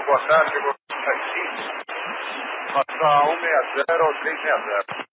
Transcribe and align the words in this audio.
Bom, 0.00 0.06
boa 0.06 0.18
tarde, 0.26 0.50
chegou 0.52 0.74
Passa 2.72 2.86
160 2.96 4.02
ou 4.02 4.14
360. 4.20 5.04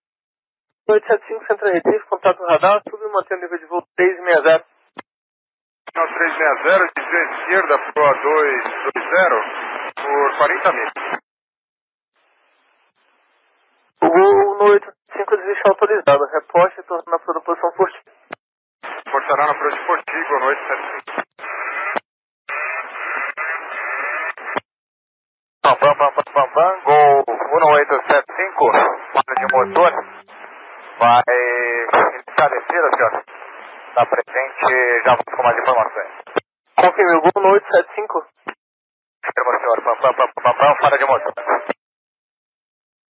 875 0.90 1.46
Centro 1.48 1.68
Recife, 1.68 2.06
contato 2.08 2.44
radar, 2.46 2.82
sube 2.90 3.04
e 3.04 3.12
mantém 3.12 3.38
o 3.38 3.42
nível 3.42 3.58
de 3.58 3.66
voo 3.66 3.84
360. 3.98 4.66
Não, 5.96 6.08
360, 6.08 6.94
desvio 6.96 7.32
esquerda 7.34 7.80
pro 7.80 8.14
220 8.14 9.04
por 9.96 10.38
40 10.38 10.72
mil. 10.74 10.88
O 14.02 14.08
voo 14.08 14.58
no 14.58 14.72
85 14.72 15.38
desiste 15.38 15.68
autorizado, 15.68 16.26
reposte 16.32 16.80
e 16.80 16.84
torna 16.84 17.04
na 17.08 17.20
sua 17.20 17.42
posição 17.42 17.72
forte. 17.74 18.00
Portará 19.12 19.48
na 19.48 19.56
Pro 19.56 19.70
Esportivo, 19.70 20.40
no 20.40 20.46
875. 20.46 21.28
Pam, 25.68 25.76
pam, 25.76 25.96
pam, 25.96 26.12
pam, 26.14 26.24
pam, 26.34 26.48
pam, 26.54 26.80
Gol 26.86 27.26
1875, 27.28 28.72
falha 29.12 29.36
de 29.36 29.48
motor, 29.54 29.92
vai 30.98 31.22
iniciar 31.28 32.46
a 32.46 32.50
descida, 32.50 32.90
senhor. 32.96 33.24
Está 33.98 34.06
presente, 34.06 35.02
já 35.06 35.10
vamos 35.10 35.26
com 35.26 35.42
mais 35.42 35.58
informações. 35.58 36.12
Confirme 36.76 37.18
o 37.18 37.42
no 37.42 37.50
875. 37.50 38.28
Confirma, 39.26 39.58
senhor, 39.58 39.82
pam, 39.82 39.98
pam, 39.98 40.14
pam, 40.14 40.30
pam, 40.36 40.54
pam, 40.54 40.76
falha 40.76 40.98
de 41.00 41.06
motor. 41.08 41.34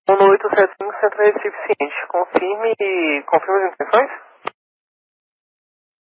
Voo 0.08 0.16
no 0.16 0.30
875 0.32 1.00
Centro 1.02 1.24
Recife 1.24 1.58
ciente. 1.68 2.08
Confirme 2.08 3.24
confirme 3.24 3.68
as 3.68 3.74
intenções? 3.74 4.12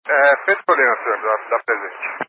É, 0.08 0.36
Petrolina, 0.44 0.96
senhor, 0.96 1.22
da, 1.22 1.36
da 1.50 1.62
presente. 1.62 2.28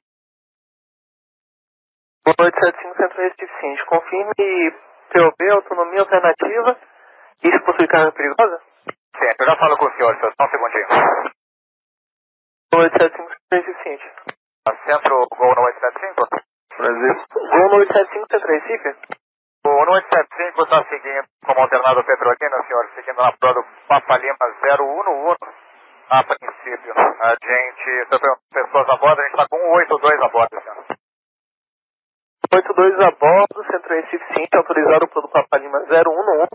No 2.27 2.34
875 2.45 2.95
Centro 2.95 3.22
Recife 3.23 3.59
ciente. 3.59 3.86
Confirme 3.86 4.72
POB, 5.12 5.50
autonomia 5.50 6.02
alternativa. 6.02 6.77
Isso 7.44 7.66
possui 7.66 7.88
carga 7.88 8.11
perigosa? 8.11 8.61
Sim, 8.86 9.33
eu 9.39 9.45
já 9.48 9.55
falo 9.58 9.77
com 9.77 9.86
o 9.86 9.92
senhor, 9.98 10.16
senhor, 10.16 10.31
só 10.38 10.45
um 10.45 10.50
segundinho. 10.50 11.25
Voo 12.86 12.91
no 12.91 13.08
875 13.08 13.33
Centro 13.50 13.58
Recife 13.58 13.83
ciente. 13.83 14.08
Centro, 14.86 15.28
gol 15.38 15.55
no 15.55 15.61
875? 15.66 16.28
Brasil. 16.78 17.16
Voo 17.33 17.69
no 17.69 17.77
875 17.81 18.27
Centro 18.30 18.47
Recife? 18.47 18.89
O 19.66 19.69
1875 19.69 20.61
está 20.61 20.86
seguindo 20.86 21.25
como 21.44 21.61
alternado 21.61 22.03
Petrolina, 22.05 22.61
senhor, 22.67 22.86
seguindo 22.94 23.17
na 23.17 23.31
prova 23.31 23.61
do 23.61 23.66
Papa 23.88 24.17
Lima 24.17 24.38
011. 24.61 25.38
A 26.08 26.23
princípio, 26.23 26.94
a 26.94 27.30
gente, 27.33 27.89
eu 28.11 28.38
pessoas 28.53 28.89
a 28.89 28.97
bordo, 28.97 29.20
a 29.20 29.23
gente 29.23 29.33
está 29.33 29.47
com 29.49 29.58
182 29.58 30.22
a 30.22 30.30
bordo, 30.30 30.61
senhor. 30.61 30.86
82 32.53 32.99
a 32.99 33.11
bordo, 33.17 33.64
Centro 33.66 33.95
Recife 33.95 34.33
ciente, 34.36 34.55
autorizado 34.55 35.08
pelo 35.08 35.27
Papa 35.30 35.58
Lima 35.58 35.80
011. 35.80 36.49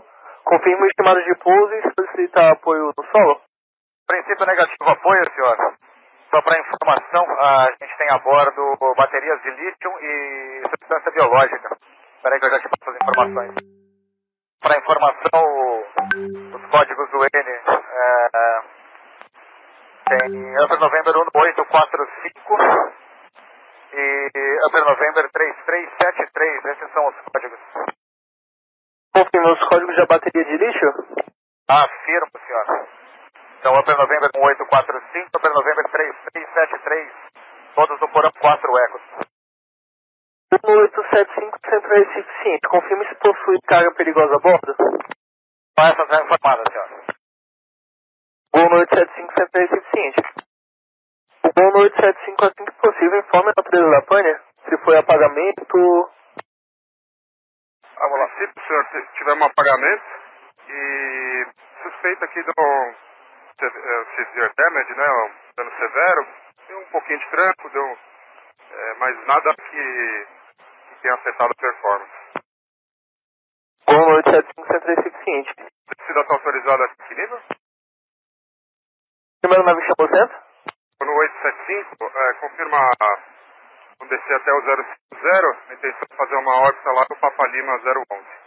Confirma 0.45 0.83
o 0.83 0.87
estimado 0.87 1.21
de 1.21 1.35
pouso 1.35 1.73
e 1.73 1.81
solicita 1.91 2.51
apoio 2.51 2.93
no 2.95 3.03
solo? 3.11 3.41
Princípio 4.07 4.45
negativo 4.45 4.89
apoio, 4.89 5.21
senhor. 5.35 5.80
Só 6.31 6.41
para 6.41 6.59
informação, 6.59 7.25
a 7.41 7.71
gente 7.71 7.97
tem 7.97 8.09
a 8.09 8.17
bordo 8.19 8.77
baterias 8.95 9.41
de 9.41 9.51
lítio 9.51 9.91
e 9.99 10.61
substância 10.69 11.11
biológica. 11.11 11.77
Espera 12.15 12.35
aí 12.35 12.39
que 12.39 12.45
eu 12.45 12.51
já 12.51 12.59
te 12.59 12.69
passo 12.69 12.89
as 12.89 12.95
informações. 12.95 13.55
Para 14.61 14.77
informação, 14.77 15.83
os 16.55 16.65
códigos 16.71 17.11
do 17.11 17.17
N 17.17 17.27
é, 17.33 18.61
tem 20.07 20.63
Upper 20.63 20.79
November 20.79 21.13
1845 21.13 22.57
e 23.93 24.31
Upper 24.67 24.85
November 24.85 25.29
3373. 25.33 26.65
Esses 26.65 26.93
são 26.93 27.07
os 27.07 27.15
códigos. 27.29 27.59
Confirma 29.13 29.51
os 29.51 29.67
códigos 29.67 29.97
da 29.97 30.05
bateria 30.05 30.45
de 30.45 30.57
lixo? 30.57 30.85
Afirmo, 31.67 32.31
senhor. 32.47 33.00
Então, 33.61 33.77
Upper 33.77 33.95
November 33.95 34.29
1845, 34.33 35.37
Upper 35.37 35.53
November 35.53 35.85
3373, 35.91 37.13
todos 37.75 38.01
no 38.01 38.09
porão 38.09 38.31
4 38.41 38.77
ecos. 38.89 39.01
1875 40.65 41.59
Centro 41.69 41.89
Recife 41.93 42.43
ciente. 42.43 42.67
Confirme 42.67 43.07
se 43.07 43.15
possui 43.15 43.59
carga 43.67 43.93
perigosa 43.93 44.35
a 44.35 44.39
bordo? 44.39 44.75
Só 45.77 45.85
essas 45.85 46.09
é 46.09 46.23
informadas, 46.23 46.73
senhor. 46.73 46.89
Gol 48.53 48.69
no 48.71 48.77
875 48.79 49.33
Centro 49.37 49.61
Recife 49.61 49.89
ciente. 49.93 50.21
O 51.45 51.53
gol 51.53 51.71
no 51.71 51.79
875 51.83 52.45
assim 52.45 52.65
que 52.65 52.71
possível 52.81 53.19
informe 53.19 53.49
a 53.49 53.53
natureza 53.61 53.89
da 53.91 54.01
pane. 54.01 54.39
Se 54.67 54.77
foi 54.83 54.97
apagamento... 54.97 56.09
Ah, 57.95 58.07
vamos 58.09 58.19
lá. 58.19 58.27
Se 58.37 58.43
o 58.43 58.67
senhor 58.67 59.07
tiver 59.13 59.33
um 59.33 59.43
apagamento 59.43 60.03
e 60.67 61.45
suspeita 61.83 62.25
aqui 62.25 62.41
do 62.43 62.51
se- 62.53 62.61
eh, 62.61 63.10
severe 63.69 64.53
damage, 64.57 64.95
né, 64.95 65.07
um 65.11 65.31
dano 65.57 65.71
severo, 65.77 66.27
deu 66.67 66.79
um 66.79 66.85
pouquinho 66.85 67.19
de 67.19 67.29
tranco, 67.29 67.69
deu, 67.69 67.97
eh, 68.71 68.93
mas 68.97 69.27
nada 69.27 69.55
que, 69.55 70.27
que 70.89 71.01
tenha 71.01 71.13
afetado 71.15 71.51
a 71.51 71.61
performance. 71.61 72.11
Gol 73.87 74.09
no 74.09 74.15
875 74.15 74.67
Centro 74.67 74.95
Recife 74.95 75.23
ciente. 75.23 75.53
A 75.89 75.93
descida 75.97 76.21
está 76.21 76.33
autorizada 76.33 76.83
a 76.85 77.07
que 77.07 77.15
nível? 77.15 77.41
Primeiro 79.41 79.65
nave 79.65 79.81
chamou 79.81 80.09
centro? 80.15 80.37
No 81.01 81.13
875, 81.17 82.05
eh, 82.05 82.33
confirma 82.39 82.77
um 84.01 84.07
descer 84.07 84.35
até 84.35 84.51
o 84.53 84.61
050, 84.61 84.91
a 85.69 85.73
intenção 85.73 86.07
é 86.09 86.15
fazer 86.15 86.35
uma 86.35 86.61
órbita 86.61 86.91
lá 86.91 87.05
no 87.09 87.15
Papa 87.17 87.47
Lima 87.47 87.73
011. 87.73 88.40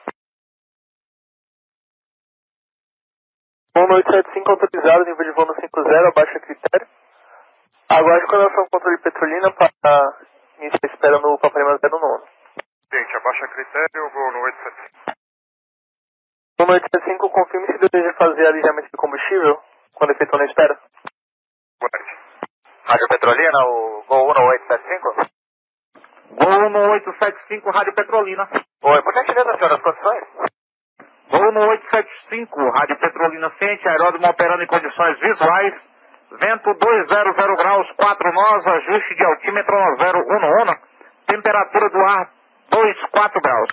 Gol 3.85 3.89
no 3.89 3.97
875 3.97 4.51
autorizado, 4.51 5.05
nível 5.05 5.27
de 5.27 5.33
voo 5.33 5.45
no 5.45 5.55
50, 5.55 6.09
abaixo 6.09 6.37
a 6.37 6.41
critério. 6.41 6.89
Aguarde 7.91 8.27
coordenação 8.27 8.67
controle 8.73 8.97
petrolina 8.97 9.53
para 9.53 10.17
iniciar 10.57 10.81
a 10.83 10.87
espera 10.87 11.19
no 11.19 11.39
Paparema 11.39 11.79
09. 11.83 12.25
Gente, 12.91 13.17
abaixa 13.17 13.49
critério, 13.49 14.11
vou 14.11 14.33
no 14.33 14.41
875. 14.41 15.13
Gol 16.59 16.67
no 16.67 16.73
875 16.73 17.31
confirme 17.31 17.67
se 17.67 17.79
deseja 17.79 18.15
fazer 18.15 18.47
alijamento 18.47 18.89
de 18.89 18.97
combustível 18.97 19.61
quando 19.93 20.13
efetuando 20.13 20.45
a 20.45 20.47
espera. 20.47 20.79
Guarde. 21.79 22.17
Rádio 22.85 23.09
Petrolina, 23.09 23.59
o 23.69 24.05
Gol 24.09 24.33
1875? 24.33 25.15
Gol 26.41 26.71
no 26.71 26.91
875, 26.91 27.71
Rádio 27.71 27.95
Petrolina. 27.95 28.49
Oi, 28.81 29.03
por 29.03 29.13
gentileza, 29.13 29.59
senhor, 29.59 29.73
as 29.75 29.83
condições? 29.83 30.24
Gol 32.35 32.61
no 32.61 32.71
875, 32.71 32.71
Rádio 32.71 32.99
Petrolina 32.99 33.51
Ciente, 33.59 33.89
aeródromo 33.89 34.29
operando 34.29 34.63
em 34.63 34.67
condições 34.67 35.19
visuais. 35.21 35.75
Vento 36.33 36.75
200 36.75 37.57
graus, 37.57 37.91
4 37.97 38.33
nós, 38.33 38.67
ajuste 38.67 39.15
de 39.15 39.25
altímetro 39.25 39.77
011. 39.77 40.79
Temperatura 41.27 41.91
do 41.91 41.99
ar 41.99 42.31
24 42.75 43.41
graus. 43.41 43.71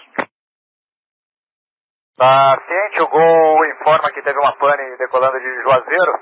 Tá 2.18 2.60
ciente, 2.68 3.02
o 3.02 3.08
Gol 3.08 3.66
informa 3.66 4.12
que 4.12 4.22
teve 4.22 4.38
uma 4.40 4.56
pane 4.58 4.98
decolando 4.98 5.40
de 5.40 5.62
Juazeiro. 5.64 6.20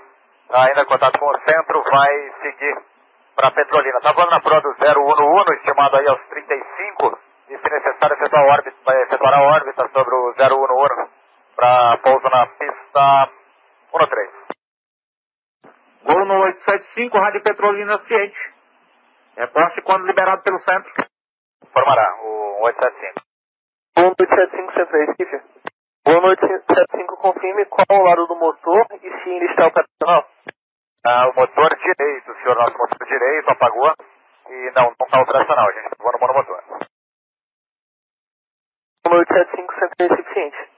Tá 0.47 0.65
ainda 0.65 0.81
em 0.81 0.85
contato 0.85 1.19
com 1.19 1.25
o 1.25 1.39
centro, 1.39 1.83
vai 1.91 2.31
seguir 2.41 2.77
para 3.35 3.51
Petrolina. 3.51 3.99
Tá 4.01 4.13
voando 4.13 4.31
na 4.31 4.39
prova 4.39 4.61
do 4.61 4.69
011, 4.69 5.55
estimado 5.57 5.97
aí 5.97 6.07
aos 6.07 6.21
35. 6.29 7.19
E 7.49 7.57
se 7.57 7.69
necessário, 7.69 8.15
efetuar 8.15 8.59
efetuar 8.59 9.33
a 9.33 9.41
órbita 9.41 9.89
sobre 9.91 10.15
o 10.15 10.33
011 10.37 11.19
para 11.59 11.97
pouso 11.97 12.29
na 12.29 12.45
pista 12.45 13.29
13. 13.91 14.31
Gol 16.05 16.25
no 16.25 16.47
875, 17.09 17.17
Rádio 17.17 17.41
Petrolina 17.41 17.99
Ciente. 18.07 18.37
Reporte 19.35 19.81
quando 19.81 20.05
liberado 20.05 20.43
pelo 20.43 20.59
centro. 20.59 20.91
Informará 21.63 22.15
o 22.21 22.61
875. 22.63 23.21
Gol 23.97 24.05
no 24.05 24.15
875 24.19 24.73
Centro 24.73 24.97
Recife. 24.97 25.41
Gol 26.05 26.21
no 26.21 26.27
875 26.29 27.17
confirme 27.17 27.65
qual 27.65 27.85
o 27.89 28.03
lado 28.03 28.27
do 28.27 28.35
motor 28.35 28.85
e 28.93 28.99
se 28.99 29.29
ainda 29.29 29.45
está 29.45 29.67
operacional. 29.67 30.29
Ah, 31.05 31.29
o 31.29 31.33
motor 31.35 31.75
direito, 31.75 32.33
senhor, 32.35 32.55
nosso 32.55 32.77
motor 32.77 33.07
direito 33.07 33.49
apagou 33.49 33.93
e 34.49 34.71
não 34.75 34.93
não 34.99 35.05
está 35.05 35.21
operacional, 35.21 35.67
a 35.67 35.71
gente 35.71 35.85
está 35.85 35.95
voando 35.99 36.19
no 36.19 36.27
monomotor. 36.27 36.63
Gol 39.05 39.13
no 39.13 39.19
875 39.19 39.73
Centro 39.79 40.07
Recife 40.07 40.33
ciente. 40.33 40.68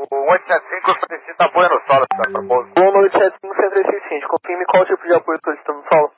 O 0.00 0.16
875 0.32 1.06
solicita 1.08 1.44
apoio 1.44 1.68
no 1.68 1.80
solo, 1.84 2.06
senhor, 2.08 2.32
para 2.32 2.48
pouso. 2.48 2.72
Gol 2.72 2.92
no 2.92 3.00
875 3.04 3.54
Centro 3.54 3.82
Recife 3.82 4.08
ciente. 4.08 4.26
Confirme 4.28 4.64
qual 4.64 4.86
tipo 4.86 5.06
de 5.06 5.14
apoio 5.14 5.38
solicitando 5.44 5.78
no 5.80 5.88
solo. 5.88 6.12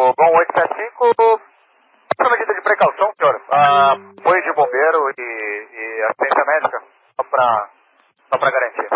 O 0.00 0.12
Gol 0.12 0.36
875, 0.36 1.40
por 2.18 2.30
medida 2.30 2.54
de 2.54 2.60
precaução, 2.60 3.12
senhor, 3.16 3.40
ah, 3.50 3.96
apoio 4.20 4.42
de 4.42 4.52
bombeiro 4.52 5.10
e, 5.16 5.68
e 5.72 6.02
assistência 6.04 6.44
médica, 6.44 6.82
só 7.16 7.24
para 7.24 7.70
só 8.28 8.38
pra 8.38 8.50
garantir. 8.50 8.88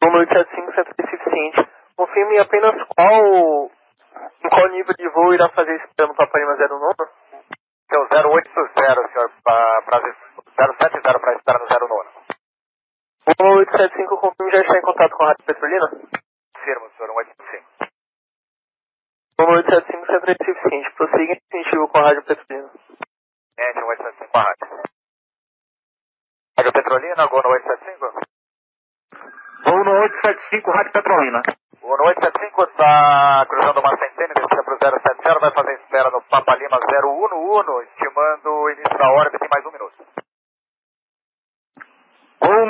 No 0.00 0.18
875 0.18 0.74
Centro 0.74 0.94
Recife 0.96 1.30
ciente. 1.30 1.68
Confirme 1.96 2.38
apenas 2.40 2.74
qual... 2.88 3.70
Em 4.44 4.48
qual 4.48 4.68
nível 4.68 4.94
de 4.96 5.08
voo 5.10 5.34
irá 5.34 5.48
fazer 5.50 5.74
esse 5.74 5.88
plano 5.96 6.14
para 6.14 6.26
Parima 6.28 6.56
09? 6.56 6.68
seu 7.90 8.02
080, 8.10 9.08
senhor, 9.12 9.30
para 9.44 10.00
070 10.56 11.18
para 11.20 11.34
estar 11.34 11.58
no 11.58 11.66
09. 11.66 12.24
O 13.26 13.34
875 13.64 14.18
confirma 14.18 14.52
já 14.52 14.60
está 14.60 14.78
em 14.78 14.82
contato 14.82 15.16
com 15.16 15.24
a 15.24 15.28
Rádio 15.28 15.44
Petrolina? 15.46 15.88
Firmo, 16.64 16.90
senhor, 16.96 17.08
185. 17.08 17.64
O 19.40 19.44
875 19.44 20.06
sempre 20.06 20.32
é 20.32 20.62
seguinte, 20.62 20.94
prossiga 20.96 21.32
em 21.32 21.40
definitivo 21.40 21.88
com 21.88 21.98
a 21.98 22.02
Rádio 22.02 22.24
Petrolina. 22.24 22.70
Gente, 23.58 23.74
185 23.80 24.30
a 24.34 24.42
rádio. 24.42 24.82
Rádio 26.58 26.72
Petrolina, 26.72 27.26
gol 27.26 27.42
no 27.42 27.48
875? 27.48 28.20
Voo 29.64 29.84
no 29.84 29.92
875, 30.02 30.70
Rádio 30.70 30.92
Petrolina. 30.92 31.42
No 31.80 31.88
875 31.88 32.62
está 32.64 33.46
cruzando 33.48 33.80
uma 33.80 33.96
centena, 33.96 34.34
descida 34.34 34.62
para 34.62 34.74
o 34.74 34.78
070, 34.78 35.38
vai 35.40 35.52
fazer 35.52 35.72
espera 35.80 36.10
no 36.10 36.22
Papa 36.22 36.54
Lima 36.56 36.78
011, 36.78 37.88
estimando 37.88 38.46
o 38.46 38.70
início 38.70 38.98
da 38.98 39.10
órbita 39.10 39.44
em 39.44 39.48
mais 39.48 39.64
um 39.64 39.72
minuto. 39.72 40.23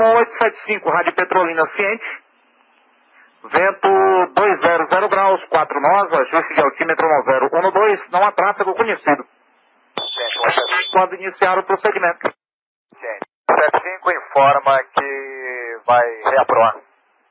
Voo 0.05 0.12
no 0.12 0.19
875, 0.19 0.91
Rádio 0.91 1.15
Petrolina 1.15 1.62
ciente. 1.75 2.05
Vento 3.45 3.89
200 4.35 5.09
graus, 5.09 5.45
4 5.49 5.81
nós, 5.81 6.12
ajuste 6.12 6.55
de 6.55 6.61
altímetro 6.61 7.09
no 7.09 7.71
012, 7.71 8.03
não 8.11 8.25
há 8.25 8.33
tráfego 8.33 8.75
conhecido. 8.75 9.25
Gente, 9.97 10.35
175. 10.35 10.93
Quando 10.93 11.15
iniciar 11.15 11.59
o 11.59 11.62
procedimento. 11.65 12.35
Gente, 13.01 13.25
75 13.51 14.11
informa 14.12 14.83
que 14.95 15.81
vai 15.87 16.06
reaprovar 16.25 16.77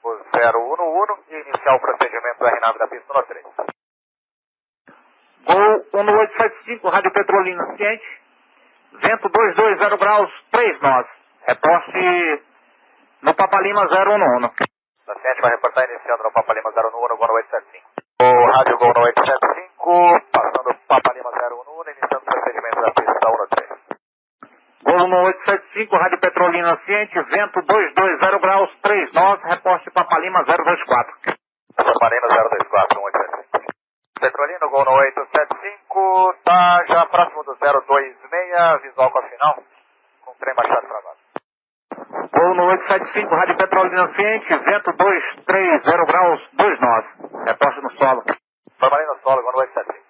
o 0.04 0.10
011 0.10 1.24
e 1.30 1.36
iniciar 1.42 1.76
o 1.76 1.80
procedimento 1.80 2.40
da 2.40 2.50
RNAV 2.50 2.78
da 2.80 2.88
pista 2.88 3.14
no 3.14 3.24
3. 3.24 3.46
Gol 5.46 5.86
1875, 5.94 6.90
Rádio 6.90 7.12
Petrolina 7.12 7.76
ciente. 7.78 8.22
Vento 8.94 9.30
220 9.30 9.98
graus, 9.98 10.32
3 10.52 10.82
nós. 10.82 11.08
Reposte 11.48 12.53
no 13.24 13.34
Papalima 13.36 13.88
011. 13.88 14.52
Da 15.08 15.16
vai 15.42 15.52
reportar 15.52 15.90
iniciando 15.90 16.24
no 16.24 16.32
Papa 16.32 16.54
Lima 16.54 16.70
011, 16.70 16.92
gol 16.92 17.08
no 17.08 17.34
875. 17.34 17.88
O 18.22 18.46
rádio 18.52 18.78
gol 18.78 18.94
no 18.94 19.02
875, 19.02 20.32
passando 20.32 20.70
o 20.70 20.76
Papa 20.88 21.14
Lima 21.14 21.32
011, 21.32 21.92
iniciando 21.92 22.18
o 22.18 22.26
procedimento 22.26 22.82
da 22.82 22.92
pista 22.92 23.14
13. 23.56 23.74
Gol 24.84 25.08
no 25.08 25.24
875, 25.24 25.96
Rádio 25.96 26.20
Petrolina 26.20 26.78
ciente. 26.86 27.22
Vento 27.22 27.62
220 27.62 28.40
graus, 28.40 28.70
3 28.82 29.14
nós. 29.14 29.42
Reposte 29.44 29.92
Papalima 29.92 30.44
024. 30.44 31.16
Papa 31.76 32.10
Lima 32.10 32.28
024, 32.28 33.00
185. 33.00 33.74
Petrolino, 34.20 34.70
gol 34.70 34.86
no 34.86 34.92
875, 34.92 36.36
tá 36.46 36.86
já 36.88 37.06
próximo 37.08 37.44
do 37.44 37.56
026, 37.56 38.82
visual 38.84 39.12
com 39.12 39.20
a 39.20 39.24
final, 39.24 39.64
com 40.24 40.32
o 40.32 40.36
trem 40.40 40.56
baixado 40.56 40.88
travado. 40.88 41.24
Gol 42.32 42.56
no 42.56 42.72
875, 43.74 43.74
Rádio 43.74 43.76
Petrolina 43.76 44.14
ciente. 44.16 44.58
Vento 44.64 44.94
230 44.94 46.06
graus, 46.06 46.50
2 46.54 46.80
nós. 46.80 47.06
Reposte 47.46 47.82
no 47.82 47.92
solo. 47.92 48.24
Formalina 48.80 49.14
no 49.14 49.20
solo, 49.22 49.42
gol 49.42 49.52
no 49.54 49.60
875. 49.60 50.04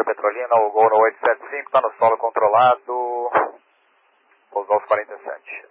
O 0.00 0.04
Petrolina, 0.04 0.54
o 0.56 0.70
gol 0.70 0.90
no 0.90 0.96
875, 0.96 1.70
tá 1.70 1.80
no 1.80 1.92
solo 1.94 2.18
controlado, 2.18 3.30
pousou 4.50 4.74
aos 4.74 4.84
47. 4.84 5.68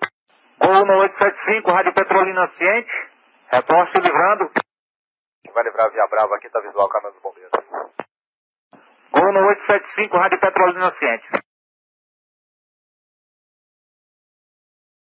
Gol 0.60 0.86
no 0.86 1.00
875, 1.00 1.72
Rádio 1.72 1.94
Petrolina 1.94 2.48
ciente. 2.58 2.92
Reposte 3.52 4.00
livrando. 4.00 4.52
Vai 5.54 5.64
livrar 5.64 5.92
Via 5.92 6.08
Brava 6.08 6.36
aqui, 6.36 6.50
tá 6.50 6.60
visual 6.62 6.88
caminho 6.90 7.14
dos 7.14 7.22
bombeiros. 7.22 7.52
Gol 9.12 9.34
no 9.34 9.48
875, 9.48 10.18
Rádio 10.18 10.40
Petrolina 10.40 10.94
ciente. 11.00 11.49